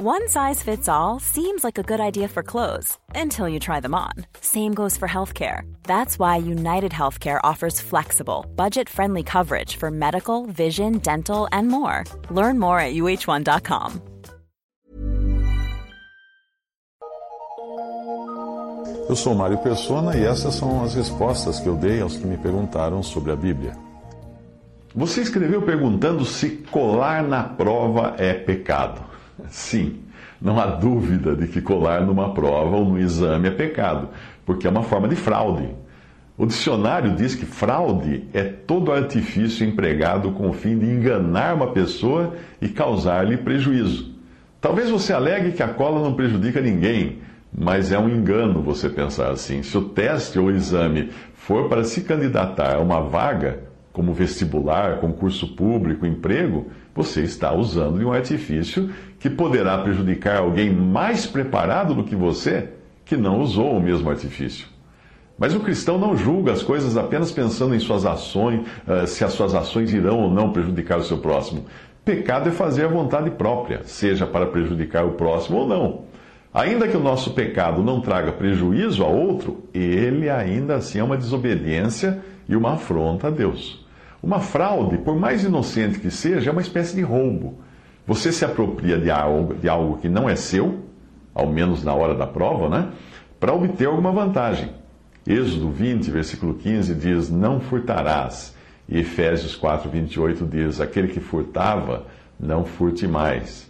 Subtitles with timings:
[0.00, 3.96] One size fits all seems like a good idea for clothes until you try them
[3.96, 4.12] on.
[4.40, 5.62] Same goes for healthcare.
[5.82, 12.04] That's why United Healthcare offers flexible, budget friendly coverage for medical, vision, dental, and more.
[12.30, 14.00] Learn more at uh1.com.
[19.08, 22.36] Eu sou Mário Persona e essas são as respostas que eu dei aos que me
[22.36, 23.76] perguntaram sobre a Bíblia.
[24.94, 29.07] Você escreveu perguntando se colar na prova é pecado.
[29.48, 30.00] Sim,
[30.40, 34.08] não há dúvida de que colar numa prova ou no exame é pecado,
[34.44, 35.68] porque é uma forma de fraude.
[36.36, 41.72] O dicionário diz que fraude é todo artifício empregado com o fim de enganar uma
[41.72, 44.14] pessoa e causar-lhe prejuízo.
[44.60, 47.18] Talvez você alegue que a cola não prejudica ninguém,
[47.52, 49.62] mas é um engano você pensar assim.
[49.62, 53.67] Se o teste ou o exame for para se candidatar a uma vaga,
[53.98, 60.72] como vestibular, concurso público, emprego, você está usando de um artifício que poderá prejudicar alguém
[60.72, 62.68] mais preparado do que você,
[63.04, 64.68] que não usou o mesmo artifício.
[65.36, 69.32] Mas o cristão não julga as coisas apenas pensando em suas ações, eh, se as
[69.32, 71.64] suas ações irão ou não prejudicar o seu próximo.
[72.04, 76.02] Pecado é fazer a vontade própria, seja para prejudicar o próximo ou não.
[76.54, 81.16] Ainda que o nosso pecado não traga prejuízo a outro, ele ainda assim é uma
[81.16, 83.86] desobediência e uma afronta a Deus.
[84.22, 87.58] Uma fraude, por mais inocente que seja, é uma espécie de roubo.
[88.06, 90.80] Você se apropria de algo, de algo que não é seu,
[91.34, 92.90] ao menos na hora da prova, né?
[93.38, 94.70] Para obter alguma vantagem.
[95.26, 98.56] Êxodo 20, versículo 15 diz: Não furtarás.
[98.88, 102.06] E Efésios 4, 28 diz: Aquele que furtava,
[102.40, 103.68] não furte mais.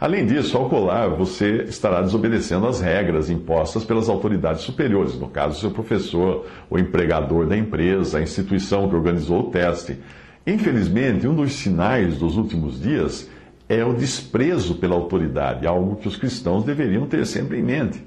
[0.00, 5.60] Além disso, ao colar, você estará desobedecendo as regras impostas pelas autoridades superiores, no caso,
[5.60, 9.98] seu professor, o empregador da empresa, a instituição que organizou o teste.
[10.46, 13.28] Infelizmente, um dos sinais dos últimos dias
[13.68, 18.02] é o desprezo pela autoridade, algo que os cristãos deveriam ter sempre em mente.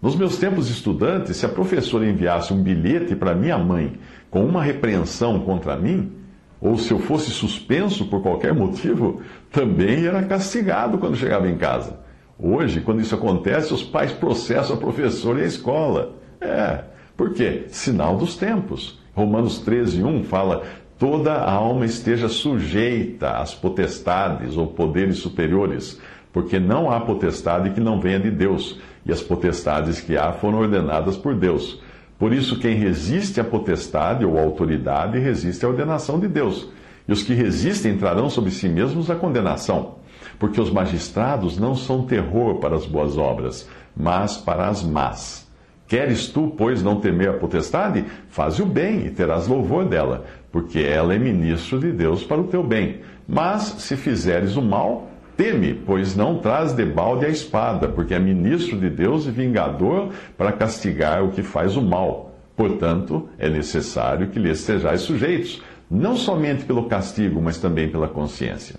[0.00, 3.94] Nos meus tempos estudantes, se a professora enviasse um bilhete para minha mãe
[4.30, 6.19] com uma repreensão contra mim,
[6.60, 12.00] ou se eu fosse suspenso por qualquer motivo, também era castigado quando chegava em casa.
[12.38, 16.16] Hoje, quando isso acontece, os pais processam a professora e a escola.
[16.40, 16.84] É,
[17.16, 17.64] por quê?
[17.68, 18.98] Sinal dos tempos.
[19.14, 20.62] Romanos 13, 1 fala:
[20.98, 26.00] toda a alma esteja sujeita às potestades ou poderes superiores,
[26.32, 30.58] porque não há potestade que não venha de Deus, e as potestades que há foram
[30.58, 31.80] ordenadas por Deus.
[32.20, 36.68] Por isso, quem resiste à potestade ou à autoridade resiste à ordenação de Deus.
[37.08, 39.94] E os que resistem entrarão sobre si mesmos a condenação.
[40.38, 43.66] Porque os magistrados não são terror para as boas obras,
[43.96, 45.50] mas para as más.
[45.88, 48.04] Queres tu, pois, não temer a potestade?
[48.28, 52.48] Faze o bem e terás louvor dela, porque ela é ministro de Deus para o
[52.48, 53.00] teu bem.
[53.26, 55.09] Mas, se fizeres o mal,
[55.40, 60.52] Teme, pois não traz debalde a espada, porque é ministro de Deus e vingador para
[60.52, 62.34] castigar o que faz o mal.
[62.54, 68.76] Portanto, é necessário que lhes sejais sujeitos, não somente pelo castigo, mas também pela consciência.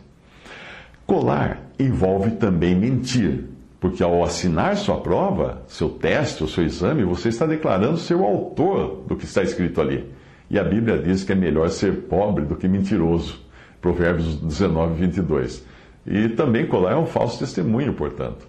[1.08, 3.46] Colar envolve também mentir,
[3.80, 8.24] porque ao assinar sua prova, seu teste ou seu exame, você está declarando ser o
[8.24, 10.08] autor do que está escrito ali.
[10.48, 13.42] E a Bíblia diz que é melhor ser pobre do que mentiroso.
[13.82, 15.72] Provérbios 19, 22.
[16.06, 18.48] E também colar é um falso testemunho, portanto.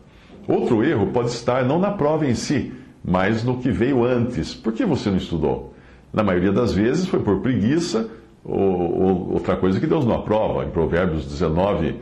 [0.49, 2.73] Outro erro pode estar não na prova em si,
[3.05, 4.55] mas no que veio antes.
[4.55, 5.75] Por que você não estudou?
[6.13, 8.09] Na maioria das vezes foi por preguiça
[8.45, 10.65] ou, ou outra coisa que Deus não aprova.
[10.65, 11.97] Em Provérbios 19,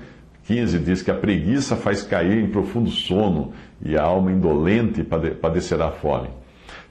[0.47, 5.91] 15 diz que a preguiça faz cair em profundo sono e a alma indolente padecerá
[5.91, 6.28] fome.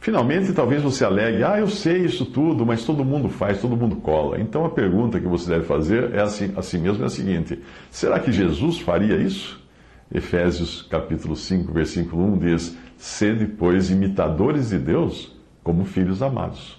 [0.01, 3.97] Finalmente, talvez você alegue, ah, eu sei isso tudo, mas todo mundo faz, todo mundo
[3.97, 4.39] cola.
[4.39, 7.59] Então a pergunta que você deve fazer é assim, assim mesmo é a seguinte:
[7.91, 9.59] será que Jesus faria isso?
[10.11, 16.78] Efésios capítulo 5, versículo 1 diz: Sede, pois, imitadores de Deus como filhos amados.